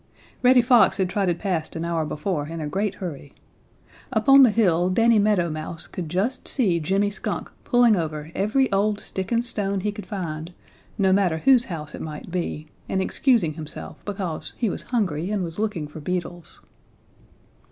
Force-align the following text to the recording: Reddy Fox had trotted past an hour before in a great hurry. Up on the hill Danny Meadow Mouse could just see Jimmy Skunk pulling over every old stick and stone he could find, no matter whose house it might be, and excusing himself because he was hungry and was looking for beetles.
Reddy 0.41 0.63
Fox 0.63 0.97
had 0.97 1.09
trotted 1.11 1.37
past 1.37 1.75
an 1.75 1.85
hour 1.85 2.05
before 2.05 2.47
in 2.47 2.59
a 2.59 2.65
great 2.67 2.95
hurry. 2.95 3.35
Up 4.11 4.27
on 4.27 4.41
the 4.41 4.49
hill 4.49 4.89
Danny 4.89 5.19
Meadow 5.19 5.47
Mouse 5.51 5.85
could 5.85 6.09
just 6.09 6.47
see 6.47 6.79
Jimmy 6.79 7.11
Skunk 7.11 7.51
pulling 7.65 7.95
over 7.95 8.31
every 8.33 8.71
old 8.71 8.99
stick 8.99 9.31
and 9.31 9.45
stone 9.45 9.81
he 9.81 9.91
could 9.91 10.07
find, 10.07 10.53
no 10.97 11.13
matter 11.13 11.37
whose 11.37 11.65
house 11.65 11.93
it 11.93 12.01
might 12.01 12.31
be, 12.31 12.65
and 12.89 12.99
excusing 12.99 13.53
himself 13.53 14.03
because 14.03 14.53
he 14.57 14.71
was 14.71 14.81
hungry 14.89 15.29
and 15.29 15.43
was 15.43 15.59
looking 15.59 15.87
for 15.87 15.99
beetles. 15.99 16.63